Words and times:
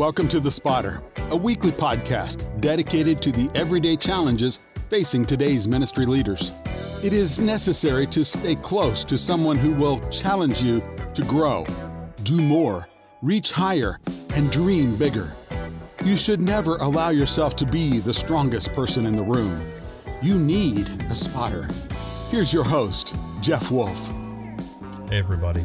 Welcome 0.00 0.28
to 0.28 0.40
The 0.40 0.50
Spotter, 0.50 1.02
a 1.28 1.36
weekly 1.36 1.72
podcast 1.72 2.58
dedicated 2.62 3.20
to 3.20 3.30
the 3.30 3.50
everyday 3.54 3.96
challenges 3.96 4.58
facing 4.88 5.26
today's 5.26 5.68
ministry 5.68 6.06
leaders. 6.06 6.52
It 7.04 7.12
is 7.12 7.38
necessary 7.38 8.06
to 8.06 8.24
stay 8.24 8.56
close 8.56 9.04
to 9.04 9.18
someone 9.18 9.58
who 9.58 9.74
will 9.74 10.00
challenge 10.08 10.62
you 10.62 10.82
to 11.12 11.22
grow, 11.24 11.66
do 12.22 12.40
more, 12.40 12.88
reach 13.20 13.52
higher, 13.52 14.00
and 14.34 14.50
dream 14.50 14.96
bigger. 14.96 15.34
You 16.02 16.16
should 16.16 16.40
never 16.40 16.76
allow 16.78 17.10
yourself 17.10 17.54
to 17.56 17.66
be 17.66 17.98
the 17.98 18.14
strongest 18.14 18.72
person 18.72 19.04
in 19.04 19.16
the 19.16 19.22
room. 19.22 19.60
You 20.22 20.38
need 20.38 20.88
a 21.10 21.14
spotter. 21.14 21.68
Here's 22.30 22.54
your 22.54 22.64
host, 22.64 23.14
Jeff 23.42 23.70
Wolf. 23.70 23.98
Hey, 25.10 25.18
everybody. 25.18 25.62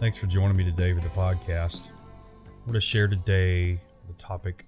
Thanks 0.00 0.18
for 0.18 0.26
joining 0.26 0.58
me 0.58 0.64
today 0.64 0.92
for 0.92 1.00
the 1.00 1.08
podcast. 1.08 1.88
I 2.62 2.64
want 2.66 2.74
to 2.76 2.80
share 2.80 3.08
today 3.08 3.80
the 4.06 4.12
topic 4.18 4.66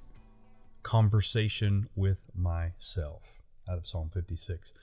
conversation 0.83 1.89
with 1.95 2.19
myself 2.35 3.41
out 3.71 3.79
of 3.79 3.87
Psalm 3.87 4.11
56. 4.13 4.75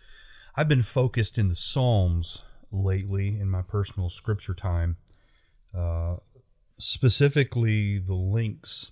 I've 0.55 0.69
been 0.69 0.81
focused 0.81 1.37
in 1.37 1.49
the 1.49 1.55
Psalms 1.55 2.45
lately 2.71 3.37
in 3.37 3.49
my 3.49 3.63
personal 3.63 4.09
scripture 4.09 4.53
time, 4.53 4.95
uh, 5.77 6.15
specifically 6.77 7.99
the 7.99 8.13
links 8.13 8.91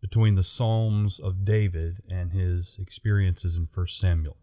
between 0.00 0.36
the 0.36 0.44
Psalms 0.44 1.18
of 1.18 1.44
David 1.44 2.00
and 2.08 2.32
his 2.32 2.78
experiences 2.80 3.58
in 3.58 3.66
1 3.74 3.88
Samuel. 3.88 4.36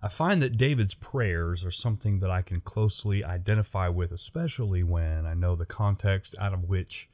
I 0.00 0.08
find 0.08 0.40
that 0.40 0.56
David's 0.56 0.94
prayers 0.94 1.64
are 1.64 1.72
something 1.72 2.20
that 2.20 2.30
I 2.30 2.42
can 2.42 2.60
closely 2.60 3.24
identify 3.24 3.88
with, 3.88 4.12
especially 4.12 4.84
when 4.84 5.26
I 5.26 5.34
know 5.34 5.56
the 5.56 5.66
context 5.66 6.36
out 6.38 6.54
of 6.54 6.68
which 6.68 7.08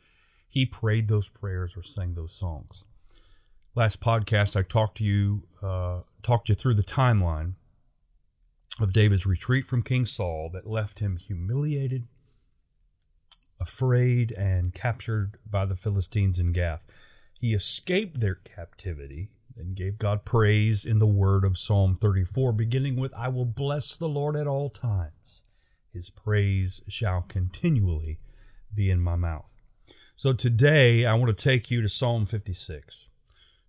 he 0.50 0.66
prayed 0.66 1.08
those 1.08 1.28
prayers 1.28 1.76
or 1.76 1.82
sang 1.82 2.12
those 2.12 2.34
songs. 2.34 2.84
Last 3.76 4.00
podcast, 4.00 4.56
I 4.56 4.62
talked 4.62 4.98
to 4.98 5.04
you, 5.04 5.44
uh, 5.62 6.00
talked 6.24 6.48
you 6.48 6.56
through 6.56 6.74
the 6.74 6.82
timeline 6.82 7.54
of 8.80 8.92
David's 8.92 9.26
retreat 9.26 9.64
from 9.66 9.84
King 9.84 10.04
Saul 10.04 10.50
that 10.52 10.66
left 10.66 10.98
him 10.98 11.16
humiliated, 11.16 12.08
afraid, 13.60 14.32
and 14.32 14.74
captured 14.74 15.38
by 15.48 15.66
the 15.66 15.76
Philistines 15.76 16.40
in 16.40 16.50
Gath. 16.50 16.82
He 17.38 17.54
escaped 17.54 18.18
their 18.18 18.34
captivity 18.34 19.30
and 19.56 19.76
gave 19.76 19.98
God 19.98 20.24
praise 20.24 20.84
in 20.84 20.98
the 20.98 21.06
word 21.06 21.44
of 21.44 21.56
Psalm 21.56 21.96
34, 22.00 22.52
beginning 22.52 22.96
with, 22.96 23.14
I 23.14 23.28
will 23.28 23.44
bless 23.44 23.94
the 23.94 24.08
Lord 24.08 24.34
at 24.34 24.48
all 24.48 24.68
times. 24.68 25.44
His 25.92 26.10
praise 26.10 26.82
shall 26.88 27.22
continually 27.22 28.18
be 28.74 28.90
in 28.90 29.00
my 29.00 29.14
mouth. 29.14 29.59
So 30.20 30.34
today 30.34 31.06
I 31.06 31.14
want 31.14 31.34
to 31.34 31.44
take 31.44 31.70
you 31.70 31.80
to 31.80 31.88
Psalm 31.88 32.26
56 32.26 33.08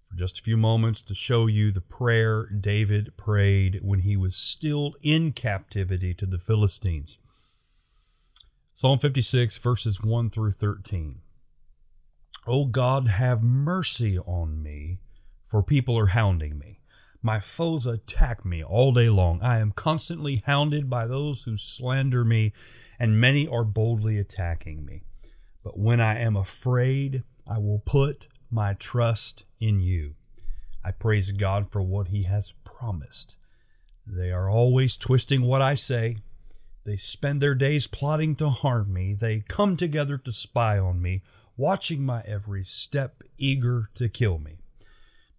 for 0.09 0.15
just 0.17 0.37
a 0.37 0.43
few 0.43 0.57
moments 0.57 1.01
to 1.03 1.15
show 1.15 1.47
you 1.47 1.71
the 1.71 1.79
prayer 1.79 2.45
David 2.47 3.15
prayed 3.15 3.79
when 3.81 4.01
he 4.01 4.17
was 4.17 4.35
still 4.35 4.93
in 5.01 5.31
captivity 5.31 6.13
to 6.15 6.25
the 6.25 6.37
Philistines. 6.37 7.19
Psalm 8.73 8.99
56, 8.99 9.59
verses 9.59 10.03
1 10.03 10.29
through 10.29 10.51
13. 10.51 11.21
O 12.45 12.65
God, 12.65 13.07
have 13.07 13.41
mercy 13.41 14.19
on 14.19 14.61
me, 14.61 14.99
for 15.47 15.63
people 15.63 15.97
are 15.97 16.07
hounding 16.07 16.59
me. 16.59 16.81
My 17.21 17.39
foes 17.39 17.87
attack 17.87 18.43
me 18.43 18.61
all 18.61 18.91
day 18.91 19.07
long. 19.07 19.41
I 19.41 19.59
am 19.59 19.71
constantly 19.71 20.43
hounded 20.45 20.89
by 20.89 21.07
those 21.07 21.45
who 21.45 21.55
slander 21.55 22.25
me, 22.25 22.51
and 22.99 23.21
many 23.21 23.47
are 23.47 23.63
boldly 23.63 24.17
attacking 24.17 24.83
me. 24.83 25.03
But 25.63 25.77
when 25.77 26.01
I 26.01 26.19
am 26.19 26.35
afraid, 26.35 27.23
I 27.47 27.57
will 27.57 27.79
put 27.79 28.27
my 28.49 28.73
trust 28.73 29.45
in 29.59 29.79
you. 29.79 30.15
I 30.83 30.91
praise 30.91 31.31
God 31.31 31.71
for 31.71 31.81
what 31.81 32.07
He 32.07 32.23
has 32.23 32.53
promised. 32.63 33.35
They 34.07 34.31
are 34.31 34.49
always 34.49 34.97
twisting 34.97 35.43
what 35.43 35.61
I 35.61 35.75
say. 35.75 36.17
They 36.83 36.95
spend 36.95 37.41
their 37.41 37.53
days 37.53 37.85
plotting 37.85 38.35
to 38.37 38.49
harm 38.49 38.91
me. 38.91 39.13
They 39.13 39.43
come 39.47 39.77
together 39.77 40.17
to 40.17 40.31
spy 40.31 40.79
on 40.79 41.01
me, 41.01 41.21
watching 41.55 42.03
my 42.03 42.23
every 42.25 42.63
step, 42.63 43.21
eager 43.37 43.89
to 43.93 44.09
kill 44.09 44.39
me. 44.39 44.57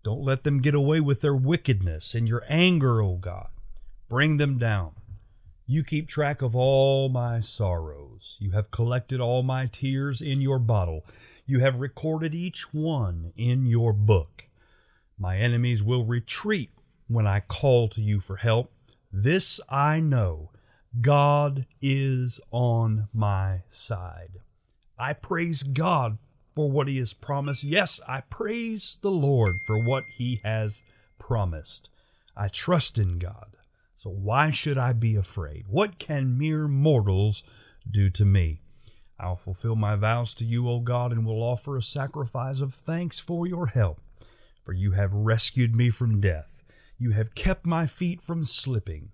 Don't 0.05 0.23
let 0.23 0.45
them 0.45 0.61
get 0.61 0.75
away 0.75 1.01
with 1.01 1.21
their 1.21 1.35
wickedness 1.35 2.15
and 2.15 2.29
your 2.29 2.45
anger, 2.49 3.03
O 3.03 3.17
God. 3.17 3.49
Bring 4.09 4.37
them 4.37 4.59
down. 4.59 4.93
You 5.73 5.83
keep 5.83 6.07
track 6.07 6.43
of 6.43 6.55
all 6.55 7.09
my 7.09 7.41
sorrows. 7.41 8.37
You 8.39 8.51
have 8.51 8.71
collected 8.71 9.21
all 9.21 9.43
my 9.43 9.65
tears 9.65 10.21
in 10.21 10.43
your 10.43 10.59
bottle. 10.59 11.07
You 11.47 11.61
have 11.61 11.81
recorded 11.81 12.35
each 12.35 12.75
one 12.75 13.33
in 13.39 13.65
your 13.65 13.95
book. 13.95 14.45
My 15.19 15.39
enemies 15.39 15.83
will 15.83 16.05
retreat 16.05 16.73
when 17.09 17.27
I 17.27 17.41
call 17.41 17.89
to 17.89 18.03
you 18.03 18.21
for 18.21 18.37
help. 18.37 18.71
This 19.11 19.63
I 19.67 19.99
know 19.99 20.51
God 21.01 21.65
is 21.81 22.39
on 22.51 23.09
my 23.15 23.63
side. 23.69 24.43
I 24.99 25.15
praise 25.15 25.63
God 25.63 26.19
for 26.55 26.71
what 26.71 26.87
He 26.87 26.99
has 26.99 27.15
promised. 27.15 27.65
Yes, 27.65 27.99
I 28.07 28.21
praise 28.21 28.99
the 29.01 29.11
Lord 29.11 29.49
for 29.67 29.83
what 29.83 30.05
He 30.19 30.43
has 30.45 30.83
promised. 31.19 31.89
I 32.37 32.49
trust 32.49 32.99
in 32.99 33.19
God. 33.19 33.57
So 34.03 34.11
why 34.11 34.51
should 34.51 34.79
I 34.79 34.95
be 34.95 35.15
afraid? 35.15 35.67
What 35.69 36.01
can 36.01 36.37
mere 36.37 36.67
mortals 36.67 37.45
do 37.89 38.11
to 38.11 38.25
me? 38.25 38.61
I'll 39.21 39.37
fulfill 39.37 39.77
my 39.77 39.95
vows 39.95 40.35
to 40.35 40.45
you, 40.45 40.69
O 40.69 40.81
God, 40.81 41.13
and 41.13 41.25
will 41.25 41.41
offer 41.41 41.77
a 41.77 41.83
sacrifice 41.83 42.61
of 42.63 42.75
thanks 42.75 43.21
for 43.21 43.47
your 43.47 43.69
help. 43.69 44.01
For 44.65 44.73
you 44.73 44.91
have 44.91 45.15
rescued 45.15 45.77
me 45.77 45.89
from 45.89 46.21
death. 46.21 46.65
You 46.99 47.13
have 47.13 47.37
kept 47.37 47.65
my 47.65 47.87
feet 47.87 48.21
from 48.21 48.43
slipping. 48.43 49.11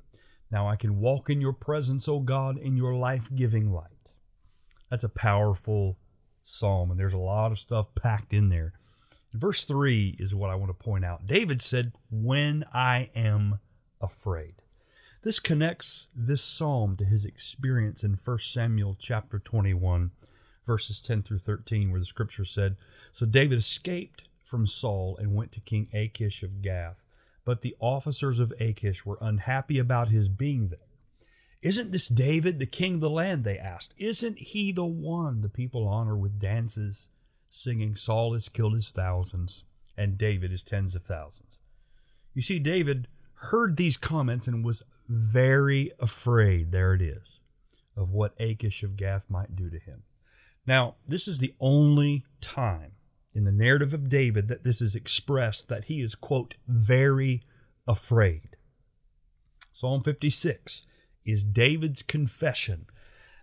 Now 0.50 0.66
I 0.66 0.76
can 0.76 0.98
walk 0.98 1.28
in 1.28 1.38
your 1.38 1.52
presence, 1.52 2.08
O 2.08 2.20
God, 2.20 2.56
in 2.56 2.74
your 2.74 2.94
life 2.94 3.28
giving 3.34 3.70
light. 3.70 4.12
That's 4.88 5.04
a 5.04 5.10
powerful 5.10 5.98
psalm, 6.40 6.90
and 6.90 6.98
there's 6.98 7.12
a 7.12 7.18
lot 7.18 7.52
of 7.52 7.60
stuff 7.60 7.94
packed 7.94 8.32
in 8.32 8.48
there. 8.48 8.72
Verse 9.34 9.66
3 9.66 10.16
is 10.18 10.34
what 10.34 10.48
I 10.48 10.54
want 10.54 10.70
to 10.70 10.84
point 10.84 11.04
out. 11.04 11.26
David 11.26 11.60
said, 11.60 11.92
When 12.10 12.64
I 12.72 13.10
am 13.14 13.58
afraid. 14.00 14.54
This 15.22 15.40
connects 15.40 16.06
this 16.14 16.44
psalm 16.44 16.96
to 16.96 17.04
his 17.04 17.24
experience 17.24 18.04
in 18.04 18.12
1 18.12 18.38
Samuel 18.38 18.96
chapter 19.00 19.40
21, 19.40 20.12
verses 20.64 21.00
10 21.00 21.24
through 21.24 21.40
13, 21.40 21.90
where 21.90 21.98
the 21.98 22.06
scripture 22.06 22.44
said, 22.44 22.76
So 23.10 23.26
David 23.26 23.58
escaped 23.58 24.28
from 24.44 24.64
Saul 24.64 25.16
and 25.16 25.34
went 25.34 25.50
to 25.52 25.60
King 25.60 25.88
Achish 25.92 26.44
of 26.44 26.62
Gath. 26.62 27.02
But 27.44 27.62
the 27.62 27.74
officers 27.80 28.38
of 28.38 28.52
Achish 28.60 29.04
were 29.04 29.18
unhappy 29.20 29.80
about 29.80 30.08
his 30.08 30.28
being 30.28 30.68
there. 30.68 30.78
Isn't 31.62 31.90
this 31.90 32.08
David, 32.08 32.60
the 32.60 32.66
king 32.66 32.94
of 32.94 33.00
the 33.00 33.10
land? 33.10 33.42
They 33.42 33.58
asked. 33.58 33.94
Isn't 33.96 34.38
he 34.38 34.70
the 34.70 34.86
one 34.86 35.40
the 35.40 35.48
people 35.48 35.88
honor 35.88 36.16
with 36.16 36.38
dances, 36.38 37.08
singing, 37.50 37.96
Saul 37.96 38.34
has 38.34 38.48
killed 38.48 38.74
his 38.74 38.92
thousands, 38.92 39.64
and 39.96 40.16
David 40.16 40.52
his 40.52 40.62
tens 40.62 40.94
of 40.94 41.02
thousands? 41.02 41.58
You 42.34 42.42
see, 42.42 42.60
David 42.60 43.08
heard 43.34 43.76
these 43.76 43.96
comments 43.96 44.46
and 44.46 44.64
was 44.64 44.84
very 45.08 45.92
afraid, 45.98 46.70
there 46.70 46.94
it 46.94 47.02
is, 47.02 47.40
of 47.96 48.12
what 48.12 48.34
Achish 48.38 48.82
of 48.82 48.96
Gath 48.96 49.28
might 49.28 49.56
do 49.56 49.70
to 49.70 49.78
him. 49.78 50.02
Now, 50.66 50.96
this 51.06 51.26
is 51.26 51.38
the 51.38 51.54
only 51.60 52.24
time 52.40 52.92
in 53.34 53.44
the 53.44 53.52
narrative 53.52 53.94
of 53.94 54.08
David 54.08 54.48
that 54.48 54.64
this 54.64 54.82
is 54.82 54.94
expressed 54.94 55.68
that 55.68 55.84
he 55.84 56.02
is, 56.02 56.14
quote, 56.14 56.56
very 56.66 57.42
afraid. 57.86 58.56
Psalm 59.72 60.02
56 60.02 60.86
is 61.24 61.44
David's 61.44 62.02
confession 62.02 62.86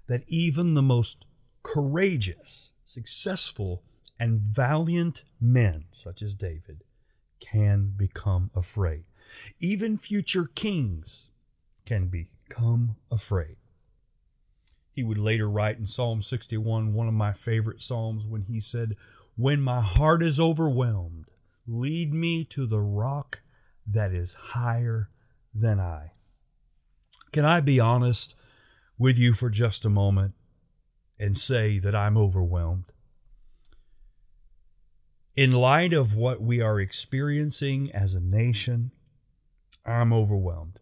that 0.08 0.24
even 0.28 0.74
the 0.74 0.82
most 0.82 1.26
courageous, 1.64 2.74
successful, 2.84 3.84
and 4.20 4.40
valiant 4.40 5.24
men, 5.42 5.86
such 5.92 6.22
as 6.22 6.36
David, 6.36 6.84
can 7.40 7.94
become 7.96 8.52
afraid. 8.54 9.04
Even 9.60 9.98
future 9.98 10.46
kings 10.56 11.32
can 11.86 12.08
become 12.08 12.96
afraid. 13.12 13.58
He 14.92 15.04
would 15.04 15.18
later 15.18 15.50
write 15.50 15.78
in 15.78 15.86
Psalm 15.86 16.22
61, 16.22 16.94
one 16.94 17.08
of 17.08 17.14
my 17.14 17.34
favorite 17.34 17.82
Psalms, 17.82 18.26
when 18.26 18.44
he 18.44 18.60
said, 18.60 18.96
When 19.36 19.60
my 19.60 19.82
heart 19.82 20.24
is 20.24 20.40
overwhelmed, 20.40 21.26
lead 21.68 22.14
me 22.14 22.46
to 22.46 22.66
the 22.66 22.80
rock 22.80 23.42
that 23.86 24.14
is 24.14 24.34
higher 24.34 25.10
than 25.54 25.80
I. 25.80 26.12
Can 27.34 27.44
I 27.44 27.60
be 27.60 27.80
honest 27.80 28.36
with 28.98 29.18
you 29.18 29.34
for 29.34 29.50
just 29.50 29.84
a 29.84 29.90
moment 29.90 30.34
and 31.20 31.38
say 31.38 31.78
that 31.80 31.94
I'm 31.94 32.18
overwhelmed? 32.18 32.86
In 35.36 35.52
light 35.52 35.92
of 35.92 36.16
what 36.16 36.42
we 36.42 36.62
are 36.62 36.80
experiencing 36.80 37.92
as 37.92 38.14
a 38.14 38.22
nation, 38.22 38.92
I'm 39.86 40.14
overwhelmed. 40.14 40.80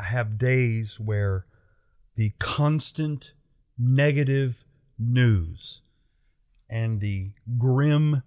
I 0.00 0.04
have 0.04 0.38
days 0.38 0.98
where 0.98 1.44
the 2.16 2.32
constant 2.38 3.34
negative 3.78 4.64
news 4.98 5.82
and 6.70 7.00
the 7.00 7.32
grim 7.58 8.22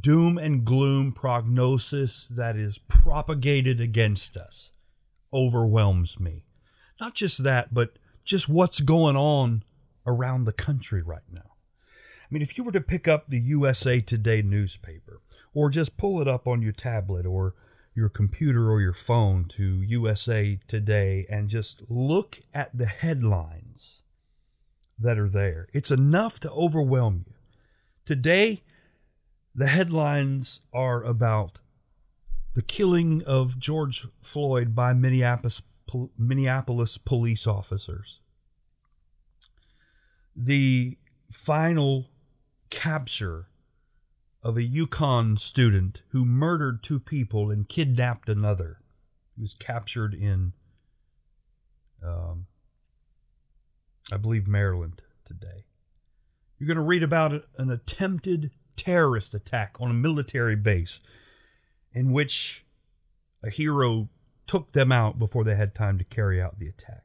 doom 0.00 0.38
and 0.38 0.64
gloom 0.64 1.10
prognosis 1.10 2.28
that 2.28 2.54
is 2.54 2.78
propagated 2.78 3.80
against 3.80 4.36
us 4.36 4.72
overwhelms 5.32 6.20
me. 6.20 6.44
Not 7.00 7.16
just 7.16 7.42
that, 7.42 7.74
but 7.74 7.98
just 8.22 8.48
what's 8.48 8.80
going 8.80 9.16
on 9.16 9.64
around 10.06 10.44
the 10.44 10.52
country 10.52 11.02
right 11.02 11.28
now. 11.32 11.40
I 11.40 12.26
mean, 12.30 12.42
if 12.42 12.56
you 12.56 12.62
were 12.62 12.70
to 12.70 12.80
pick 12.80 13.08
up 13.08 13.28
the 13.28 13.40
USA 13.40 14.00
Today 14.00 14.42
newspaper, 14.42 15.22
or 15.54 15.70
just 15.70 15.96
pull 15.96 16.22
it 16.22 16.28
up 16.28 16.46
on 16.46 16.62
your 16.62 16.72
tablet 16.72 17.26
or 17.26 17.56
your 17.94 18.08
computer 18.08 18.70
or 18.70 18.80
your 18.80 18.92
phone 18.92 19.44
to 19.44 19.82
USA 19.82 20.58
Today 20.68 21.26
and 21.28 21.48
just 21.48 21.90
look 21.90 22.40
at 22.54 22.76
the 22.76 22.86
headlines 22.86 24.04
that 24.98 25.18
are 25.18 25.28
there, 25.28 25.68
it's 25.72 25.90
enough 25.90 26.40
to 26.40 26.50
overwhelm 26.50 27.24
you. 27.26 27.34
Today, 28.04 28.62
the 29.54 29.66
headlines 29.66 30.62
are 30.72 31.02
about 31.02 31.60
the 32.54 32.62
killing 32.62 33.22
of 33.24 33.58
George 33.58 34.06
Floyd 34.22 34.74
by 34.74 34.92
Minneapolis, 34.92 35.62
Minneapolis 36.18 36.98
police 36.98 37.46
officers, 37.46 38.20
the 40.34 40.96
final 41.30 42.10
capture 42.70 43.49
of 44.42 44.56
a 44.56 44.62
UConn 44.62 45.38
student 45.38 46.02
who 46.08 46.24
murdered 46.24 46.82
two 46.82 46.98
people 46.98 47.50
and 47.50 47.68
kidnapped 47.68 48.28
another. 48.28 48.78
He 49.36 49.42
was 49.42 49.54
captured 49.54 50.14
in, 50.14 50.52
um, 52.02 52.46
I 54.12 54.16
believe, 54.16 54.46
Maryland 54.46 55.02
today. 55.24 55.64
You're 56.58 56.66
going 56.66 56.76
to 56.76 56.82
read 56.82 57.02
about 57.02 57.44
an 57.58 57.70
attempted 57.70 58.50
terrorist 58.76 59.34
attack 59.34 59.76
on 59.78 59.90
a 59.90 59.94
military 59.94 60.56
base 60.56 61.00
in 61.92 62.12
which 62.12 62.64
a 63.42 63.50
hero 63.50 64.08
took 64.46 64.72
them 64.72 64.90
out 64.90 65.18
before 65.18 65.44
they 65.44 65.54
had 65.54 65.74
time 65.74 65.98
to 65.98 66.04
carry 66.04 66.40
out 66.40 66.58
the 66.58 66.68
attack. 66.68 67.04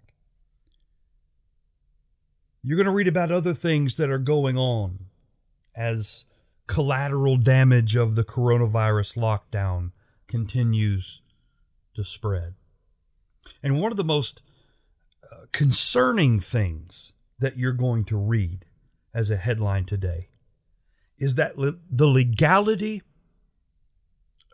You're 2.64 2.78
going 2.78 2.86
to 2.86 2.92
read 2.92 3.08
about 3.08 3.32
other 3.32 3.54
things 3.54 3.96
that 3.96 4.10
are 4.10 4.18
going 4.18 4.58
on 4.58 5.06
as 5.76 6.26
collateral 6.68 7.38
damage 7.38 7.96
of 7.96 8.16
the 8.16 8.24
coronavirus 8.24 9.18
lockdown 9.18 9.92
continues 10.28 11.22
to 11.94 12.04
spread. 12.04 12.56
And 13.62 13.80
one 13.80 13.92
of 13.92 13.98
the 13.98 14.04
most 14.04 14.42
uh, 15.24 15.46
concerning 15.52 16.40
things 16.40 17.14
that 17.40 17.58
you're 17.58 17.74
going 17.74 18.06
to 18.06 18.18
read 18.18 18.66
as 19.14 19.30
a 19.30 19.38
headline 19.38 19.86
today 19.86 20.30
is 21.18 21.36
that 21.36 21.58
le- 21.58 21.76
the 21.90 22.08
legality 22.08 23.02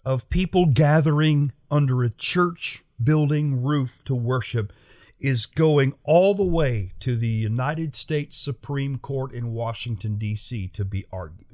of 0.04 0.30
people 0.30 0.66
gathering 0.66 1.52
under 1.70 2.04
a 2.04 2.10
church 2.10 2.84
building 3.02 3.64
roof 3.64 4.02
to 4.06 4.16
worship 4.16 4.74
is 5.20 5.46
going 5.46 5.94
all 6.04 6.34
the 6.34 6.44
way 6.44 6.92
to 7.00 7.16
the 7.16 7.28
United 7.28 7.96
States 7.96 8.38
Supreme 8.38 8.98
Court 8.98 9.32
in 9.32 9.54
Washington, 9.54 10.18
D.C. 10.18 10.68
to 10.70 10.84
be 10.84 11.06
argued. 11.12 11.51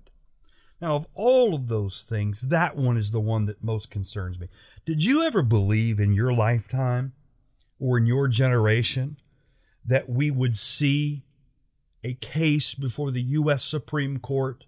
Now, 0.81 0.95
of 0.95 1.07
all 1.15 1.55
of 1.55 1.67
those 1.67 2.03
things, 2.03 2.41
that 2.49 2.75
one 2.75 2.97
is 2.97 3.11
the 3.11 3.19
one 3.19 3.45
that 3.47 3.63
most 3.63 3.89
concerns 3.89 4.39
me. 4.39 4.47
Did 4.85 5.03
you 5.03 5.23
ever 5.23 5.41
believe 5.41 5.99
in 5.99 6.13
your 6.13 6.33
lifetime 6.33 7.13
or 7.79 7.97
in 7.97 8.05
your 8.05 8.27
generation 8.27 9.17
that 9.85 10.09
we 10.09 10.29
would 10.29 10.55
see 10.55 11.23
a 12.03 12.13
case 12.13 12.75
before 12.75 13.11
the 13.11 13.21
U.S. 13.21 13.63
Supreme 13.63 14.19
Court 14.19 14.65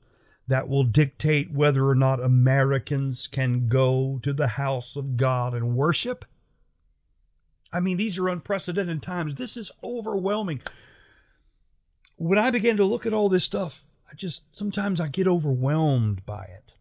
that 0.47 0.67
will 0.67 0.83
dictate 0.83 1.53
whether 1.53 1.87
or 1.87 1.95
not 1.95 2.23
Americans 2.23 3.27
can 3.27 3.67
go 3.67 4.19
to 4.23 4.33
the 4.33 4.47
house 4.47 4.95
of 4.95 5.15
God 5.15 5.53
and 5.53 5.75
worship? 5.75 6.25
I 7.71 7.79
mean, 7.79 7.97
these 7.97 8.17
are 8.17 8.29
unprecedented 8.29 9.03
times. 9.03 9.35
This 9.35 9.55
is 9.55 9.71
overwhelming. 9.83 10.61
When 12.15 12.39
I 12.39 12.49
began 12.49 12.77
to 12.77 12.83
look 12.83 13.05
at 13.05 13.13
all 13.13 13.29
this 13.29 13.45
stuff, 13.45 13.83
I 14.09 14.15
just 14.15 14.55
sometimes 14.55 14.99
I 14.99 15.07
get 15.07 15.27
overwhelmed 15.27 16.25
by 16.25 16.43
it. 16.43 16.75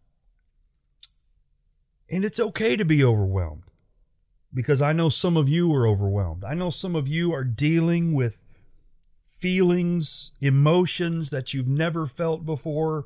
And 2.09 2.25
it's 2.25 2.39
okay 2.39 2.75
to 2.75 2.85
be 2.85 3.03
overwhelmed 3.03 3.63
because 4.53 4.81
I 4.81 4.93
know 4.93 5.09
some 5.09 5.37
of 5.37 5.47
you 5.47 5.73
are 5.75 5.87
overwhelmed. 5.87 6.43
I 6.43 6.55
know 6.55 6.71
some 6.71 6.95
of 6.95 7.07
you 7.07 7.33
are 7.33 7.43
dealing 7.43 8.13
with 8.13 8.41
feelings, 9.25 10.31
emotions 10.41 11.29
that 11.29 11.53
you've 11.53 11.67
never 11.67 12.07
felt 12.07 12.45
before, 12.45 13.05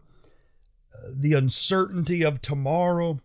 uh, 0.96 1.10
the 1.12 1.34
uncertainty 1.34 2.24
of 2.24 2.42
tomorrow, 2.42 3.20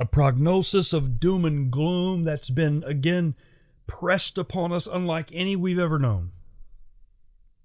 a 0.00 0.04
prognosis 0.04 0.92
of 0.92 1.20
doom 1.20 1.44
and 1.44 1.70
gloom 1.70 2.24
that's 2.24 2.50
been 2.50 2.82
again 2.84 3.34
pressed 3.86 4.36
upon 4.36 4.72
us 4.72 4.86
unlike 4.86 5.30
any 5.32 5.54
we've 5.54 5.78
ever 5.78 5.98
known. 5.98 6.32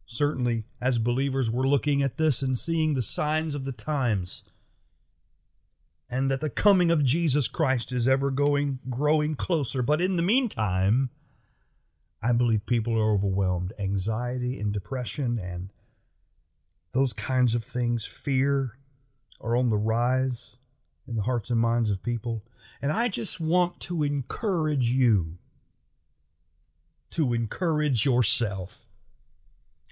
Certainly, 0.07 0.63
as 0.81 0.99
believers, 0.99 1.51
we're 1.51 1.67
looking 1.67 2.01
at 2.01 2.17
this 2.17 2.41
and 2.41 2.57
seeing 2.57 2.93
the 2.93 3.01
signs 3.01 3.53
of 3.53 3.65
the 3.65 3.73
times 3.73 4.43
and 6.09 6.31
that 6.31 6.39
the 6.39 6.49
coming 6.49 6.89
of 6.89 7.03
Jesus 7.03 7.49
Christ 7.49 7.91
is 7.91 8.07
ever 8.07 8.31
going 8.31 8.79
growing 8.89 9.35
closer. 9.35 9.81
But 9.81 10.01
in 10.01 10.15
the 10.15 10.23
meantime, 10.23 11.09
I 12.23 12.31
believe 12.31 12.65
people 12.65 12.97
are 12.97 13.13
overwhelmed. 13.13 13.73
Anxiety 13.77 14.59
and 14.59 14.71
depression 14.71 15.37
and 15.37 15.71
those 16.93 17.11
kinds 17.13 17.53
of 17.53 17.65
things, 17.65 18.05
fear, 18.05 18.77
are 19.41 19.57
on 19.57 19.69
the 19.69 19.77
rise 19.77 20.57
in 21.05 21.17
the 21.17 21.23
hearts 21.23 21.51
and 21.51 21.59
minds 21.59 21.89
of 21.89 22.01
people. 22.01 22.43
And 22.81 22.91
I 22.91 23.09
just 23.09 23.41
want 23.41 23.81
to 23.81 24.03
encourage 24.03 24.89
you 24.89 25.37
to 27.11 27.33
encourage 27.33 28.05
yourself 28.05 28.86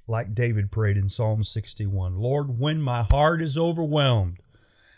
like 0.07 0.35
David 0.35 0.71
prayed 0.71 0.97
in 0.97 1.09
Psalm 1.09 1.43
61 1.43 2.15
Lord, 2.15 2.59
when 2.59 2.81
my 2.81 3.03
heart 3.03 3.41
is 3.41 3.57
overwhelmed, 3.57 4.39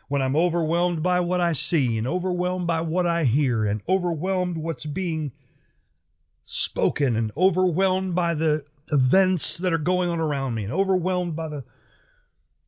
when 0.08 0.22
I'm 0.22 0.36
overwhelmed 0.36 1.04
by 1.04 1.20
what 1.20 1.42
I 1.42 1.54
see 1.54 1.98
and 1.98 2.08
overwhelmed 2.08 2.68
by 2.68 2.82
what 2.82 3.06
I 3.06 3.24
hear 3.24 3.66
and 3.66 3.82
overwhelmed 3.88 4.58
what's 4.58 4.86
being 4.86 5.32
spoken 6.44 7.16
and 7.16 7.32
overwhelmed 7.36 8.16
by 8.16 8.34
the 8.34 8.64
events 8.92 9.58
that 9.58 9.74
are 9.74 9.78
going 9.78 10.10
on 10.10 10.20
around 10.20 10.56
me 10.56 10.64
and 10.64 10.72
overwhelmed 10.72 11.36
by 11.36 11.50
the 11.50 11.64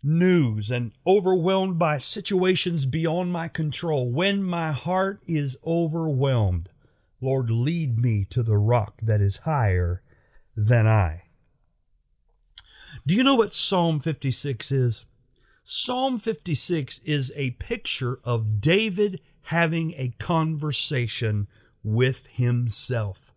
news 0.04 0.72
and 0.72 0.92
overwhelmed 1.06 1.78
by 1.80 1.98
situations 1.98 2.86
beyond 2.86 3.32
my 3.32 3.48
control, 3.48 4.12
when 4.12 4.44
my 4.44 4.72
heart 4.72 5.22
is 5.28 5.58
overwhelmed, 5.66 6.70
Lord, 7.22 7.50
lead 7.50 7.98
me 7.98 8.26
to 8.30 8.44
the 8.44 8.58
rock 8.58 9.00
that 9.02 9.22
is 9.22 9.38
higher 9.38 10.02
than 10.56 10.88
I. 10.88 11.24
Do 13.10 13.16
you 13.16 13.24
know 13.24 13.34
what 13.34 13.54
Psalm 13.54 14.00
56 14.00 14.72
is? 14.72 15.08
Psalm 15.64 16.20
56 16.20 17.00
is 17.00 17.34
a 17.36 17.50
picture 17.58 18.20
of 18.24 18.62
David 18.62 19.20
having 19.46 19.96
a 19.98 20.14
conversation 20.20 21.48
with 21.84 22.28
himself. 22.28 23.34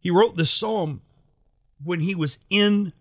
He 0.00 0.10
wrote 0.10 0.36
this 0.36 0.50
psalm 0.50 1.02
when 1.80 2.00
he 2.00 2.16
was 2.16 2.40
in 2.50 2.92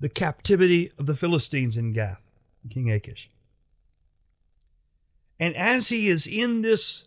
the 0.00 0.08
captivity 0.08 0.90
of 0.98 1.06
the 1.06 1.14
Philistines 1.14 1.76
in 1.76 1.92
Gath, 1.92 2.28
King 2.68 2.90
Achish. 2.90 3.30
And 5.38 5.54
as 5.54 5.88
he 5.88 6.08
is 6.08 6.26
in 6.26 6.62
this 6.62 7.06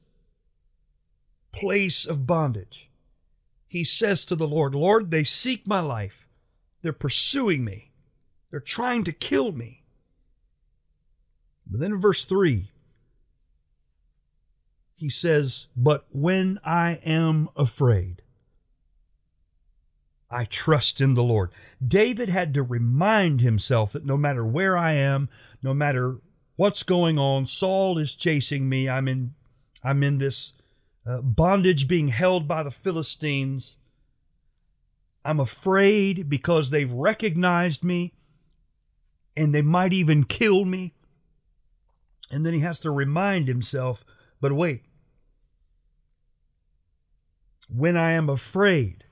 place 1.51 2.05
of 2.05 2.25
bondage, 2.25 2.86
he 3.67 3.83
says 3.83 4.25
to 4.25 4.35
the 4.35 4.47
Lord, 4.47 4.73
Lord, 4.73 5.11
they 5.11 5.23
seek 5.23 5.67
my 5.67 5.79
life. 5.79 6.27
They're 6.81 6.93
pursuing 6.93 7.65
me. 7.65 7.91
They're 8.49 8.59
trying 8.59 9.03
to 9.05 9.11
kill 9.11 9.51
me. 9.51 9.83
But 11.69 11.81
then 11.81 11.91
in 11.91 11.99
verse 11.99 12.23
3, 12.23 12.71
he 14.95 15.09
says, 15.09 15.67
But 15.75 16.05
when 16.11 16.59
I 16.63 16.99
am 17.03 17.49
afraid, 17.55 18.21
I 20.29 20.45
trust 20.45 20.99
in 20.99 21.13
the 21.13 21.23
Lord. 21.23 21.51
David 21.85 22.29
had 22.29 22.53
to 22.53 22.63
remind 22.63 23.41
himself 23.41 23.93
that 23.93 24.05
no 24.05 24.17
matter 24.17 24.45
where 24.45 24.77
I 24.77 24.93
am, 24.93 25.29
no 25.61 25.73
matter 25.73 26.17
what's 26.55 26.83
going 26.83 27.17
on, 27.17 27.45
Saul 27.45 27.97
is 27.97 28.15
chasing 28.15 28.67
me. 28.67 28.89
I'm 28.89 29.07
in 29.07 29.33
I'm 29.83 30.03
in 30.03 30.17
this 30.17 30.53
uh, 31.07 31.21
bondage 31.21 31.87
being 31.87 32.09
held 32.09 32.47
by 32.47 32.63
the 32.63 32.71
Philistines. 32.71 33.77
I'm 35.23 35.39
afraid 35.39 36.29
because 36.29 36.69
they've 36.69 36.91
recognized 36.91 37.83
me 37.83 38.13
and 39.35 39.53
they 39.53 39.61
might 39.61 39.93
even 39.93 40.23
kill 40.25 40.65
me. 40.65 40.93
And 42.29 42.45
then 42.45 42.53
he 42.53 42.59
has 42.59 42.79
to 42.81 42.91
remind 42.91 43.47
himself, 43.47 44.03
but 44.41 44.51
wait, 44.51 44.83
when 47.69 47.95
I 47.95 48.11
am 48.11 48.29
afraid, 48.29 49.05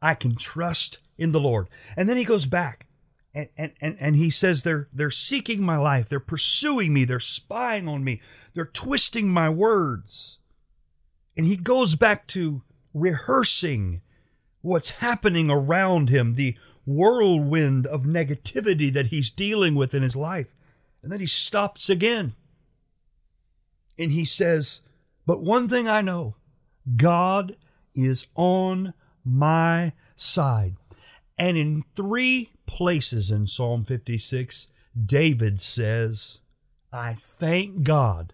I 0.00 0.14
can 0.14 0.34
trust 0.36 0.98
in 1.16 1.32
the 1.32 1.40
Lord. 1.40 1.68
And 1.96 2.08
then 2.08 2.16
he 2.16 2.24
goes 2.24 2.46
back 2.46 2.86
And, 3.34 3.48
and, 3.56 3.72
and, 3.80 3.96
and 3.98 4.16
he 4.16 4.30
says 4.30 4.62
they're 4.62 4.88
they're 4.92 5.10
seeking 5.10 5.62
my 5.62 5.78
life, 5.78 6.08
they're 6.08 6.20
pursuing 6.20 6.92
me, 6.92 7.04
they're 7.04 7.20
spying 7.20 7.88
on 7.88 8.04
me, 8.04 8.20
they're 8.54 8.66
twisting 8.66 9.30
my 9.30 9.48
words. 9.48 10.38
And 11.36 11.46
he 11.46 11.56
goes 11.56 11.94
back 11.94 12.26
to 12.28 12.62
rehearsing 12.92 14.02
what's 14.60 14.90
happening 14.90 15.50
around 15.50 16.08
him, 16.08 16.34
the 16.34 16.56
whirlwind 16.84 17.86
of 17.86 18.02
negativity 18.02 18.92
that 18.92 19.06
he's 19.06 19.30
dealing 19.30 19.74
with 19.74 19.94
in 19.94 20.02
his 20.02 20.16
life. 20.16 20.54
And 21.02 21.10
then 21.10 21.20
he 21.20 21.26
stops 21.26 21.90
again. 21.90 22.34
And 23.98 24.12
he 24.12 24.24
says, 24.24 24.82
But 25.26 25.42
one 25.42 25.68
thing 25.68 25.88
I 25.88 26.00
know 26.00 26.36
God 26.96 27.56
is 27.94 28.26
on 28.34 28.94
my 29.24 29.92
side. 30.16 30.76
And 31.38 31.56
in 31.56 31.84
three 31.96 32.50
places 32.66 33.30
in 33.30 33.46
Psalm 33.46 33.84
56, 33.84 34.70
David 35.06 35.60
says, 35.60 36.40
I 36.92 37.14
thank 37.14 37.82
God 37.82 38.32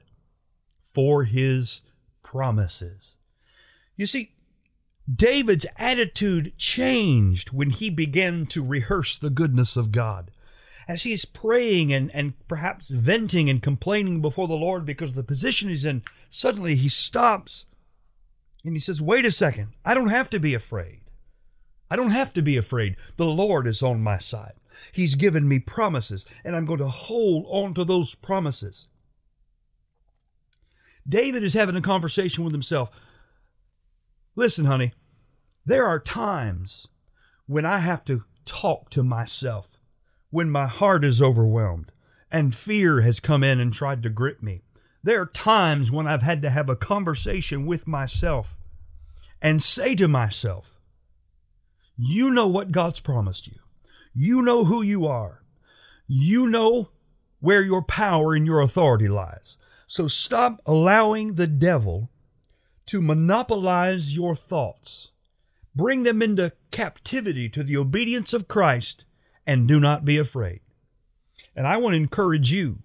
for 0.83 1.25
his 1.25 1.83
promises. 2.31 3.17
You 3.97 4.07
see, 4.07 4.33
David's 5.13 5.67
attitude 5.77 6.53
changed 6.59 7.53
when 7.53 7.71
he 7.71 7.89
began 7.89 8.45
to 8.47 8.63
rehearse 8.63 9.17
the 9.17 9.31
goodness 9.31 9.77
of 9.77 9.93
God. 9.93 10.31
As 10.87 11.05
he's 11.05 11.25
praying 11.25 11.93
and, 11.93 12.15
and 12.15 12.35
perhaps 12.47 12.89
venting 12.89 13.49
and 13.49 13.63
complaining 13.63 14.21
before 14.21 14.47
the 14.47 14.55
Lord 14.55 14.85
because 14.85 15.11
of 15.11 15.17
the 15.17 15.23
position 15.23 15.71
he's 15.71 15.87
in, 15.87 16.03
suddenly 16.29 16.75
he 16.75 16.91
stops 16.91 17.65
and 18.65 18.75
he 18.75 18.81
says, 18.81 19.01
Wait 19.01 19.25
a 19.25 19.31
second, 19.31 19.69
I 19.85 19.95
don't 19.95 20.09
have 20.09 20.29
to 20.31 20.41
be 20.41 20.53
afraid. 20.53 21.01
I 21.91 21.97
don't 21.97 22.11
have 22.11 22.35
to 22.35 22.43
be 22.43 22.59
afraid. 22.59 22.97
The 23.17 23.25
Lord 23.25 23.67
is 23.67 23.83
on 23.83 24.03
my 24.03 24.19
side. 24.19 24.53
He's 24.93 25.15
given 25.15 25.49
me 25.49 25.59
promises, 25.59 26.27
and 26.45 26.55
I'm 26.55 26.67
going 26.67 26.81
to 26.81 26.89
hold 26.89 27.47
on 27.49 27.73
to 27.75 27.85
those 27.85 28.15
promises. 28.15 28.87
David 31.09 31.43
is 31.43 31.55
having 31.55 31.77
a 31.77 31.81
conversation 31.81 32.45
with 32.45 32.53
himself. 32.53 32.91
Listen, 34.37 34.67
honey, 34.67 34.93
there 35.65 35.87
are 35.87 35.99
times 35.99 36.87
when 37.47 37.65
I 37.65 37.79
have 37.79 38.05
to 38.05 38.25
talk 38.45 38.91
to 38.91 39.03
myself, 39.03 39.79
when 40.31 40.51
my 40.51 40.67
heart 40.67 41.05
is 41.05 41.23
overwhelmed 41.23 41.93
and 42.31 42.55
fear 42.55 43.01
has 43.01 43.21
come 43.21 43.43
in 43.43 43.61
and 43.61 43.73
tried 43.73 44.03
to 44.03 44.11
grip 44.11 44.43
me. 44.43 44.63
There 45.03 45.21
are 45.23 45.27
times 45.27 45.91
when 45.91 46.07
I've 46.07 46.23
had 46.23 46.43
to 46.43 46.51
have 46.51 46.69
a 46.69 46.77
conversation 46.77 47.65
with 47.65 47.87
myself 47.87 48.57
and 49.41 49.63
say 49.63 49.95
to 49.95 50.09
myself, 50.09 50.81
You 51.97 52.31
know 52.31 52.47
what 52.47 52.73
God's 52.73 53.01
promised 53.01 53.47
you. 53.47 53.59
You 54.15 54.43
know 54.43 54.65
who 54.65 54.83
you 54.83 55.07
are. 55.07 55.43
You 56.07 56.49
know 56.49 56.91
where 57.41 57.63
your 57.63 57.83
power 57.83 58.35
and 58.35 58.45
your 58.45 58.61
authority 58.61 59.09
lies. 59.09 59.57
So 59.89 60.07
stop 60.07 60.61
allowing 60.67 61.35
the 61.35 61.47
devil 61.47 62.11
to 62.87 63.01
monopolize 63.01 64.15
your 64.15 64.37
thoughts. 64.37 65.13
Bring 65.75 66.03
them 66.03 66.21
into 66.21 66.53
captivity 66.71 67.49
to 67.49 67.63
the 67.63 67.79
obedience 67.79 68.35
of 68.35 68.49
Christ 68.49 69.07
and 69.47 69.67
do 69.67 69.81
not 69.81 70.05
be 70.05 70.19
afraid. 70.19 70.61
And 71.57 71.67
I 71.67 71.79
want 71.79 71.95
to 71.95 72.01
encourage 72.01 72.53
you 72.53 72.81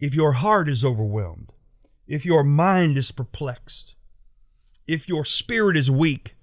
if 0.00 0.14
your 0.14 0.32
heart 0.32 0.70
is 0.70 0.86
overwhelmed, 0.86 1.52
if 2.06 2.24
your 2.24 2.42
mind 2.42 2.96
is 2.96 3.12
perplexed, 3.12 3.94
if 4.86 5.10
your 5.10 5.26
spirit 5.26 5.76
is 5.76 5.90
weak, 5.90 6.34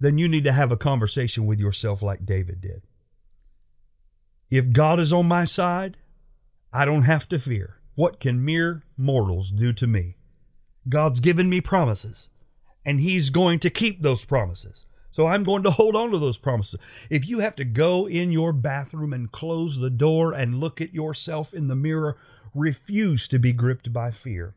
then 0.00 0.18
you 0.18 0.28
need 0.28 0.44
to 0.44 0.52
have 0.52 0.72
a 0.72 0.76
conversation 0.76 1.46
with 1.46 1.60
yourself 1.60 2.02
like 2.02 2.26
David 2.26 2.60
did. 2.60 2.82
If 4.50 4.72
God 4.72 4.98
is 4.98 5.12
on 5.12 5.26
my 5.26 5.44
side, 5.44 5.96
I 6.72 6.84
don't 6.84 7.02
have 7.02 7.28
to 7.28 7.38
fear. 7.38 7.78
What 7.94 8.18
can 8.18 8.44
mere 8.44 8.82
mortals 8.96 9.50
do 9.50 9.72
to 9.74 9.86
me? 9.86 10.16
God's 10.88 11.20
given 11.20 11.48
me 11.48 11.60
promises, 11.60 12.28
and 12.84 13.00
He's 13.00 13.30
going 13.30 13.60
to 13.60 13.70
keep 13.70 14.02
those 14.02 14.24
promises. 14.24 14.86
So 15.10 15.28
I'm 15.28 15.44
going 15.44 15.62
to 15.62 15.70
hold 15.70 15.94
on 15.94 16.10
to 16.10 16.18
those 16.18 16.38
promises. 16.38 16.80
If 17.08 17.28
you 17.28 17.38
have 17.38 17.54
to 17.56 17.64
go 17.64 18.08
in 18.08 18.32
your 18.32 18.52
bathroom 18.52 19.12
and 19.12 19.30
close 19.30 19.78
the 19.78 19.90
door 19.90 20.32
and 20.32 20.58
look 20.58 20.80
at 20.80 20.92
yourself 20.92 21.54
in 21.54 21.68
the 21.68 21.76
mirror, 21.76 22.16
refuse 22.52 23.28
to 23.28 23.38
be 23.38 23.52
gripped 23.52 23.92
by 23.92 24.10
fear. 24.10 24.56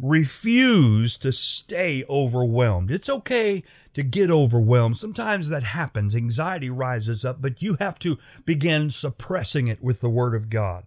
Refuse 0.00 1.18
to 1.18 1.32
stay 1.32 2.02
overwhelmed. 2.08 2.90
It's 2.90 3.10
okay 3.10 3.62
to 3.92 4.02
get 4.02 4.30
overwhelmed. 4.30 4.96
Sometimes 4.96 5.50
that 5.50 5.62
happens. 5.62 6.16
Anxiety 6.16 6.70
rises 6.70 7.22
up, 7.24 7.42
but 7.42 7.60
you 7.60 7.76
have 7.78 7.98
to 8.00 8.18
begin 8.46 8.88
suppressing 8.88 9.68
it 9.68 9.82
with 9.84 10.00
the 10.00 10.08
Word 10.08 10.34
of 10.34 10.48
God. 10.48 10.84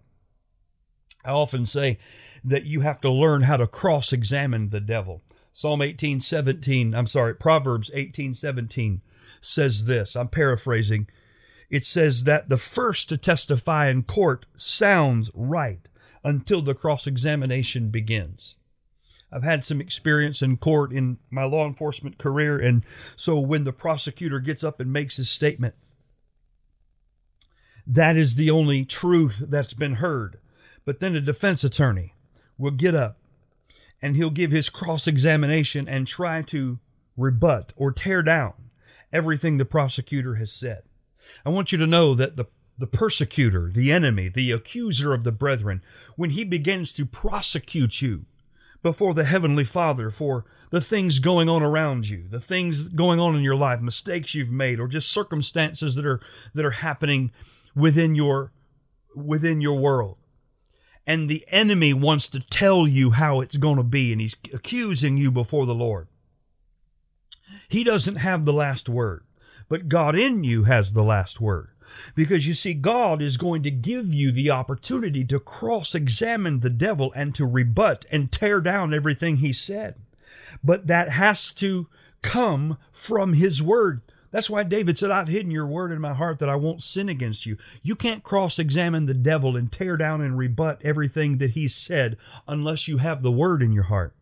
I 1.24 1.30
often 1.30 1.66
say 1.66 1.98
that 2.44 2.64
you 2.64 2.80
have 2.80 3.00
to 3.02 3.10
learn 3.10 3.42
how 3.42 3.56
to 3.56 3.66
cross 3.66 4.12
examine 4.12 4.70
the 4.70 4.80
devil. 4.80 5.22
Psalm 5.52 5.82
18 5.82 6.20
17, 6.20 6.94
I'm 6.94 7.06
sorry, 7.06 7.34
Proverbs 7.34 7.90
18 7.92 8.34
17 8.34 9.02
says 9.40 9.84
this. 9.86 10.16
I'm 10.16 10.28
paraphrasing. 10.28 11.08
It 11.70 11.84
says 11.84 12.24
that 12.24 12.48
the 12.48 12.56
first 12.56 13.08
to 13.08 13.16
testify 13.16 13.88
in 13.88 14.04
court 14.04 14.46
sounds 14.54 15.30
right 15.34 15.80
until 16.24 16.62
the 16.62 16.74
cross 16.74 17.06
examination 17.06 17.90
begins. 17.90 18.56
I've 19.30 19.42
had 19.42 19.64
some 19.64 19.80
experience 19.80 20.40
in 20.40 20.56
court 20.56 20.92
in 20.92 21.18
my 21.30 21.44
law 21.44 21.66
enforcement 21.66 22.16
career, 22.18 22.58
and 22.58 22.84
so 23.16 23.38
when 23.38 23.64
the 23.64 23.72
prosecutor 23.72 24.40
gets 24.40 24.64
up 24.64 24.80
and 24.80 24.92
makes 24.92 25.16
his 25.16 25.28
statement, 25.28 25.74
that 27.86 28.16
is 28.16 28.36
the 28.36 28.50
only 28.50 28.84
truth 28.84 29.42
that's 29.46 29.74
been 29.74 29.94
heard. 29.94 30.38
But 30.88 31.00
then 31.00 31.14
a 31.14 31.20
defense 31.20 31.64
attorney 31.64 32.14
will 32.56 32.70
get 32.70 32.94
up 32.94 33.18
and 34.00 34.16
he'll 34.16 34.30
give 34.30 34.52
his 34.52 34.70
cross 34.70 35.06
examination 35.06 35.86
and 35.86 36.06
try 36.06 36.40
to 36.44 36.78
rebut 37.14 37.74
or 37.76 37.92
tear 37.92 38.22
down 38.22 38.54
everything 39.12 39.58
the 39.58 39.66
prosecutor 39.66 40.36
has 40.36 40.50
said. 40.50 40.84
I 41.44 41.50
want 41.50 41.72
you 41.72 41.78
to 41.78 41.86
know 41.86 42.14
that 42.14 42.36
the 42.36 42.46
the 42.78 42.86
persecutor, 42.86 43.70
the 43.70 43.92
enemy, 43.92 44.30
the 44.30 44.50
accuser 44.50 45.12
of 45.12 45.24
the 45.24 45.30
brethren, 45.30 45.82
when 46.16 46.30
he 46.30 46.42
begins 46.42 46.94
to 46.94 47.04
prosecute 47.04 48.00
you 48.00 48.24
before 48.82 49.12
the 49.12 49.24
Heavenly 49.24 49.64
Father 49.64 50.08
for 50.08 50.46
the 50.70 50.80
things 50.80 51.18
going 51.18 51.50
on 51.50 51.62
around 51.62 52.08
you, 52.08 52.28
the 52.30 52.40
things 52.40 52.88
going 52.88 53.20
on 53.20 53.36
in 53.36 53.42
your 53.42 53.56
life, 53.56 53.82
mistakes 53.82 54.34
you've 54.34 54.50
made, 54.50 54.80
or 54.80 54.88
just 54.88 55.10
circumstances 55.10 55.96
that 55.96 56.06
are 56.06 56.20
that 56.54 56.64
are 56.64 56.70
happening 56.70 57.30
within 57.76 58.14
your 58.14 58.52
within 59.14 59.60
your 59.60 59.78
world 59.78 60.16
and 61.08 61.26
the 61.26 61.46
enemy 61.48 61.94
wants 61.94 62.28
to 62.28 62.38
tell 62.38 62.86
you 62.86 63.12
how 63.12 63.40
it's 63.40 63.56
going 63.56 63.78
to 63.78 63.82
be, 63.82 64.12
and 64.12 64.20
he's 64.20 64.36
accusing 64.52 65.16
you 65.16 65.32
before 65.32 65.64
the 65.64 65.74
Lord. 65.74 66.06
He 67.66 67.82
doesn't 67.82 68.16
have 68.16 68.44
the 68.44 68.52
last 68.52 68.90
word, 68.90 69.24
but 69.70 69.88
God 69.88 70.14
in 70.14 70.44
you 70.44 70.64
has 70.64 70.92
the 70.92 71.02
last 71.02 71.40
word. 71.40 71.70
Because 72.14 72.46
you 72.46 72.52
see, 72.52 72.74
God 72.74 73.22
is 73.22 73.38
going 73.38 73.62
to 73.62 73.70
give 73.70 74.12
you 74.12 74.30
the 74.30 74.50
opportunity 74.50 75.24
to 75.24 75.40
cross 75.40 75.94
examine 75.94 76.60
the 76.60 76.68
devil 76.68 77.10
and 77.16 77.34
to 77.36 77.46
rebut 77.46 78.04
and 78.10 78.30
tear 78.30 78.60
down 78.60 78.92
everything 78.92 79.38
he 79.38 79.54
said. 79.54 79.94
But 80.62 80.88
that 80.88 81.08
has 81.08 81.54
to 81.54 81.88
come 82.20 82.76
from 82.92 83.32
his 83.32 83.62
word. 83.62 84.02
That's 84.30 84.50
why 84.50 84.62
David 84.62 84.98
said, 84.98 85.10
I've 85.10 85.28
hidden 85.28 85.50
your 85.50 85.66
word 85.66 85.90
in 85.90 86.00
my 86.00 86.12
heart 86.12 86.38
that 86.38 86.48
I 86.48 86.56
won't 86.56 86.82
sin 86.82 87.08
against 87.08 87.46
you. 87.46 87.56
You 87.82 87.96
can't 87.96 88.22
cross 88.22 88.58
examine 88.58 89.06
the 89.06 89.14
devil 89.14 89.56
and 89.56 89.72
tear 89.72 89.96
down 89.96 90.20
and 90.20 90.36
rebut 90.36 90.80
everything 90.84 91.38
that 91.38 91.50
he 91.50 91.68
said 91.68 92.16
unless 92.46 92.88
you 92.88 92.98
have 92.98 93.22
the 93.22 93.32
word 93.32 93.62
in 93.62 93.72
your 93.72 93.84
heart. 93.84 94.14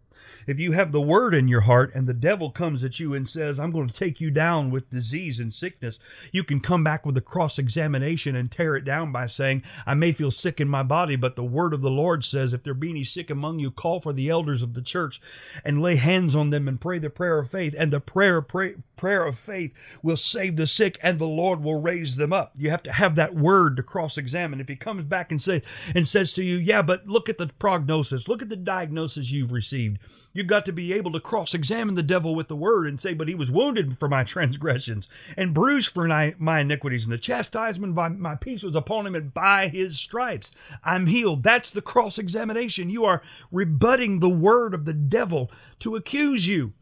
If 0.46 0.60
you 0.60 0.72
have 0.72 0.92
the 0.92 1.00
word 1.00 1.34
in 1.34 1.48
your 1.48 1.62
heart 1.62 1.92
and 1.94 2.06
the 2.06 2.14
devil 2.14 2.50
comes 2.50 2.84
at 2.84 3.00
you 3.00 3.14
and 3.14 3.26
says, 3.26 3.58
I'm 3.58 3.72
going 3.72 3.88
to 3.88 3.94
take 3.94 4.20
you 4.20 4.30
down 4.30 4.70
with 4.70 4.90
disease 4.90 5.40
and 5.40 5.52
sickness, 5.52 5.98
you 6.32 6.44
can 6.44 6.60
come 6.60 6.84
back 6.84 7.04
with 7.04 7.16
a 7.16 7.22
cross 7.22 7.58
examination 7.58 8.36
and 8.36 8.50
tear 8.50 8.76
it 8.76 8.84
down 8.84 9.12
by 9.12 9.26
saying, 9.26 9.62
I 9.86 9.94
may 9.94 10.12
feel 10.12 10.30
sick 10.30 10.60
in 10.60 10.68
my 10.68 10.82
body, 10.82 11.16
but 11.16 11.36
the 11.36 11.44
word 11.44 11.74
of 11.74 11.82
the 11.82 11.90
Lord 11.90 12.24
says, 12.24 12.52
if 12.52 12.62
there 12.62 12.74
be 12.74 12.90
any 12.90 13.04
sick 13.04 13.30
among 13.30 13.58
you, 13.58 13.70
call 13.70 14.00
for 14.00 14.12
the 14.12 14.30
elders 14.30 14.62
of 14.62 14.74
the 14.74 14.82
church 14.82 15.20
and 15.64 15.82
lay 15.82 15.96
hands 15.96 16.34
on 16.34 16.50
them 16.50 16.68
and 16.68 16.80
pray 16.80 16.98
the 16.98 17.10
prayer 17.10 17.38
of 17.38 17.50
faith. 17.50 17.74
And 17.76 17.92
the 17.92 18.00
prayer, 18.00 18.40
pray, 18.40 18.76
prayer 18.96 19.24
of 19.24 19.38
faith 19.38 19.74
will 20.02 20.16
save 20.16 20.56
the 20.56 20.66
sick 20.66 20.98
and 21.02 21.18
the 21.18 21.26
Lord 21.26 21.62
will 21.62 21.80
raise 21.80 22.16
them 22.16 22.32
up. 22.32 22.52
You 22.56 22.70
have 22.70 22.82
to 22.84 22.92
have 22.92 23.16
that 23.16 23.34
word 23.34 23.76
to 23.76 23.82
cross 23.82 24.18
examine. 24.18 24.60
If 24.60 24.68
he 24.68 24.76
comes 24.76 25.04
back 25.04 25.30
and 25.30 25.40
say 25.40 25.62
and 25.94 26.06
says 26.06 26.32
to 26.34 26.42
you, 26.42 26.56
Yeah, 26.56 26.82
but 26.82 27.06
look 27.06 27.28
at 27.28 27.38
the 27.38 27.48
prognosis, 27.58 28.28
look 28.28 28.42
at 28.42 28.48
the 28.48 28.56
diagnosis 28.56 29.30
you've 29.30 29.52
received. 29.52 29.98
You've 30.36 30.46
got 30.46 30.66
to 30.66 30.72
be 30.72 30.92
able 30.92 31.12
to 31.12 31.20
cross 31.20 31.54
examine 31.54 31.94
the 31.94 32.02
devil 32.02 32.34
with 32.34 32.48
the 32.48 32.56
word 32.56 32.86
and 32.86 33.00
say, 33.00 33.14
But 33.14 33.26
he 33.26 33.34
was 33.34 33.50
wounded 33.50 33.98
for 33.98 34.06
my 34.06 34.22
transgressions 34.24 35.08
and 35.34 35.54
bruised 35.54 35.88
for 35.88 36.06
my 36.06 36.60
iniquities, 36.60 37.04
and 37.04 37.12
the 37.12 37.16
chastisement 37.16 37.94
by 37.94 38.08
my 38.08 38.34
peace 38.34 38.62
was 38.62 38.76
upon 38.76 39.06
him, 39.06 39.14
and 39.14 39.32
by 39.32 39.68
his 39.68 39.98
stripes 39.98 40.52
I'm 40.84 41.06
healed. 41.06 41.42
That's 41.42 41.72
the 41.72 41.80
cross 41.80 42.18
examination. 42.18 42.90
You 42.90 43.06
are 43.06 43.22
rebutting 43.50 44.20
the 44.20 44.28
word 44.28 44.74
of 44.74 44.84
the 44.84 44.92
devil 44.92 45.50
to 45.78 45.96
accuse 45.96 46.46
you. 46.46 46.74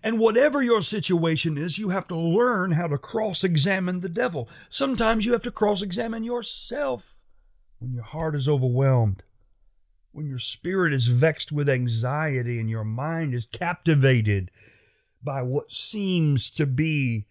And 0.00 0.20
whatever 0.20 0.62
your 0.62 0.80
situation 0.80 1.58
is, 1.58 1.76
you 1.76 1.88
have 1.88 2.06
to 2.06 2.16
learn 2.16 2.70
how 2.70 2.86
to 2.86 2.98
cross 2.98 3.42
examine 3.42 3.98
the 3.98 4.08
devil. 4.08 4.48
Sometimes 4.68 5.26
you 5.26 5.32
have 5.32 5.42
to 5.42 5.50
cross 5.50 5.82
examine 5.82 6.22
yourself 6.22 7.18
when 7.80 7.92
your 7.92 8.04
heart 8.04 8.36
is 8.36 8.48
overwhelmed, 8.48 9.24
when 10.14 10.28
your 10.28 10.38
spirit 10.38 10.92
is 10.92 11.08
vexed 11.08 11.50
with 11.50 11.68
anxiety 11.68 12.60
and 12.60 12.70
your 12.70 12.84
mind 12.84 13.34
is 13.34 13.46
captivated 13.46 14.48
by 15.24 15.42
what 15.42 15.72
seems 15.72 16.52
to 16.52 16.64
be 16.66 17.26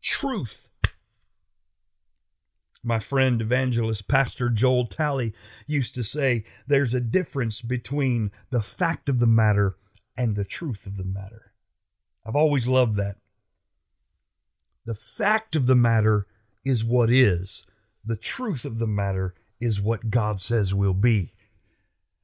truth. 0.00 0.70
My 2.84 3.00
friend, 3.00 3.42
evangelist 3.42 4.06
Pastor 4.06 4.50
Joel 4.50 4.86
Talley 4.86 5.34
used 5.66 5.96
to 5.96 6.04
say 6.04 6.44
there's 6.68 6.94
a 6.94 7.00
difference 7.00 7.60
between 7.60 8.30
the 8.50 8.62
fact 8.62 9.08
of 9.08 9.18
the 9.18 9.26
matter 9.26 9.76
and 10.16 10.36
the 10.36 10.44
truth 10.44 10.86
of 10.86 10.96
the 10.96 11.04
matter. 11.04 11.52
I've 12.24 12.36
always 12.36 12.68
loved 12.68 12.94
that. 12.96 13.16
The 14.84 14.94
fact 14.94 15.56
of 15.56 15.66
the 15.66 15.74
matter 15.74 16.28
is 16.64 16.84
what 16.84 17.10
is, 17.10 17.66
the 18.04 18.16
truth 18.16 18.64
of 18.64 18.78
the 18.78 18.86
matter 18.86 19.34
is 19.60 19.80
what 19.80 20.08
God 20.08 20.40
says 20.40 20.72
will 20.72 20.94
be. 20.94 21.32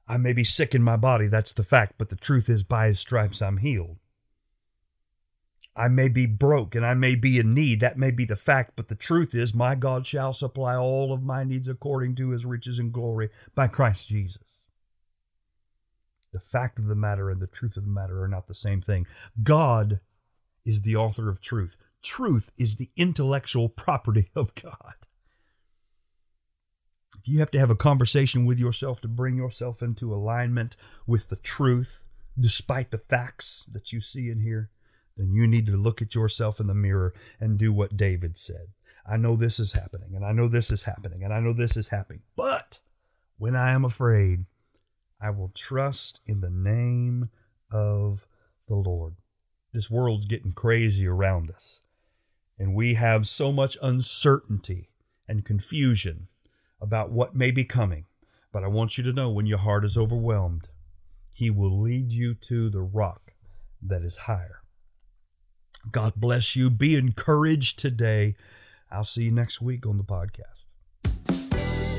I 0.06 0.16
may 0.18 0.32
be 0.32 0.44
sick 0.44 0.74
in 0.74 0.82
my 0.82 0.96
body, 0.96 1.28
that's 1.28 1.52
the 1.52 1.62
fact, 1.62 1.94
but 1.96 2.10
the 2.10 2.16
truth 2.16 2.48
is, 2.48 2.62
by 2.62 2.88
his 2.88 3.00
stripes 3.00 3.40
I'm 3.40 3.56
healed. 3.56 3.98
I 5.76 5.88
may 5.88 6.08
be 6.08 6.26
broke 6.26 6.74
and 6.74 6.86
I 6.86 6.94
may 6.94 7.16
be 7.16 7.38
in 7.38 7.52
need. 7.52 7.80
That 7.80 7.98
may 7.98 8.12
be 8.12 8.24
the 8.24 8.36
fact, 8.36 8.74
but 8.76 8.88
the 8.88 8.94
truth 8.94 9.34
is, 9.34 9.54
my 9.54 9.74
God 9.74 10.06
shall 10.06 10.32
supply 10.32 10.76
all 10.76 11.12
of 11.12 11.22
my 11.22 11.42
needs 11.42 11.68
according 11.68 12.14
to 12.16 12.30
his 12.30 12.46
riches 12.46 12.78
and 12.78 12.92
glory 12.92 13.30
by 13.54 13.66
Christ 13.66 14.08
Jesus. 14.08 14.68
The 16.32 16.38
fact 16.38 16.78
of 16.78 16.86
the 16.86 16.94
matter 16.94 17.30
and 17.30 17.40
the 17.40 17.46
truth 17.46 17.76
of 17.76 17.84
the 17.84 17.90
matter 17.90 18.22
are 18.22 18.28
not 18.28 18.46
the 18.46 18.54
same 18.54 18.80
thing. 18.80 19.06
God 19.42 20.00
is 20.64 20.82
the 20.82 20.96
author 20.96 21.28
of 21.28 21.40
truth, 21.40 21.76
truth 22.02 22.52
is 22.56 22.76
the 22.76 22.90
intellectual 22.96 23.68
property 23.68 24.30
of 24.36 24.54
God. 24.54 24.94
If 27.24 27.28
you 27.28 27.38
have 27.38 27.50
to 27.52 27.58
have 27.58 27.70
a 27.70 27.74
conversation 27.74 28.44
with 28.44 28.58
yourself 28.58 29.00
to 29.00 29.08
bring 29.08 29.38
yourself 29.38 29.82
into 29.82 30.12
alignment 30.12 30.76
with 31.06 31.30
the 31.30 31.36
truth, 31.36 32.06
despite 32.38 32.90
the 32.90 32.98
facts 32.98 33.64
that 33.72 33.94
you 33.94 34.02
see 34.02 34.28
and 34.28 34.42
hear, 34.42 34.68
then 35.16 35.32
you 35.32 35.46
need 35.46 35.64
to 35.64 35.76
look 35.78 36.02
at 36.02 36.14
yourself 36.14 36.60
in 36.60 36.66
the 36.66 36.74
mirror 36.74 37.14
and 37.40 37.56
do 37.56 37.72
what 37.72 37.96
David 37.96 38.36
said. 38.36 38.66
I 39.06 39.16
know 39.16 39.36
this 39.36 39.58
is 39.58 39.72
happening, 39.72 40.14
and 40.14 40.22
I 40.22 40.32
know 40.32 40.48
this 40.48 40.70
is 40.70 40.82
happening, 40.82 41.24
and 41.24 41.32
I 41.32 41.40
know 41.40 41.54
this 41.54 41.78
is 41.78 41.88
happening. 41.88 42.20
But 42.36 42.80
when 43.38 43.56
I 43.56 43.70
am 43.70 43.86
afraid, 43.86 44.44
I 45.18 45.30
will 45.30 45.50
trust 45.54 46.20
in 46.26 46.42
the 46.42 46.50
name 46.50 47.30
of 47.72 48.26
the 48.68 48.76
Lord. 48.76 49.14
This 49.72 49.90
world's 49.90 50.26
getting 50.26 50.52
crazy 50.52 51.06
around 51.06 51.50
us, 51.50 51.80
and 52.58 52.74
we 52.74 52.92
have 52.92 53.26
so 53.26 53.50
much 53.50 53.78
uncertainty 53.80 54.90
and 55.26 55.42
confusion 55.42 56.28
about 56.80 57.10
what 57.10 57.34
may 57.34 57.50
be 57.50 57.64
coming. 57.64 58.04
But 58.52 58.64
I 58.64 58.68
want 58.68 58.96
you 58.96 59.04
to 59.04 59.12
know 59.12 59.30
when 59.30 59.46
your 59.46 59.58
heart 59.58 59.84
is 59.84 59.96
overwhelmed, 59.96 60.68
He 61.32 61.50
will 61.50 61.80
lead 61.80 62.12
you 62.12 62.34
to 62.34 62.70
the 62.70 62.82
rock 62.82 63.32
that 63.82 64.02
is 64.02 64.16
higher. 64.16 64.62
God 65.90 66.14
bless 66.16 66.56
you. 66.56 66.70
Be 66.70 66.96
encouraged 66.96 67.78
today. 67.78 68.36
I'll 68.90 69.04
see 69.04 69.24
you 69.24 69.30
next 69.30 69.60
week 69.60 69.86
on 69.86 69.98
the 69.98 70.04
podcast. 70.04 70.66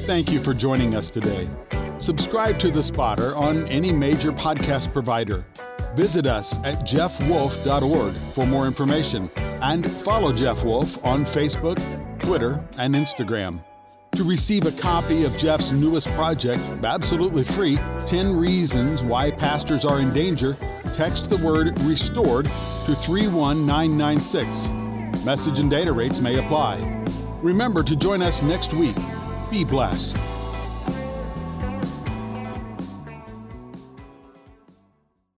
Thank 0.06 0.32
you 0.32 0.40
for 0.40 0.54
joining 0.54 0.96
us 0.96 1.10
today. 1.10 1.50
Subscribe 1.98 2.60
to 2.60 2.70
The 2.70 2.84
Spotter 2.84 3.36
on 3.36 3.68
any 3.68 3.92
major 3.92 4.32
podcast 4.32 4.92
provider. 4.94 5.46
Visit 5.96 6.26
us 6.26 6.60
at 6.60 6.82
jeffwolf.org 6.82 8.14
for 8.34 8.46
more 8.46 8.68
information 8.68 9.30
and 9.62 9.90
follow 9.90 10.34
Jeff 10.34 10.64
Wolf 10.64 11.04
on 11.06 11.24
Facebook, 11.24 11.80
Twitter, 12.20 12.64
and 12.78 12.94
Instagram. 12.94 13.64
To 14.16 14.24
receive 14.24 14.66
a 14.66 14.72
copy 14.72 15.26
of 15.26 15.38
Jeff's 15.38 15.74
newest 15.74 16.08
project, 16.12 16.62
absolutely 16.86 17.44
free 17.44 17.78
10 18.08 18.38
Reasons 18.38 19.04
Why 19.04 19.30
Pastors 19.30 19.84
Are 19.84 20.00
in 20.00 20.14
Danger, 20.14 20.56
text 20.94 21.30
the 21.30 21.36
word 21.38 21.78
restored 21.82 22.46
to 22.46 22.96
31996. 22.96 24.70
Message 25.26 25.60
and 25.60 25.70
data 25.70 25.92
rates 25.92 26.22
may 26.22 26.40
apply. 26.40 26.78
Remember 27.42 27.84
to 27.84 27.94
join 27.98 28.22
us 28.22 28.42
next 28.42 28.74
week. 28.74 28.96
Be 29.52 29.66
blessed. 29.66 30.16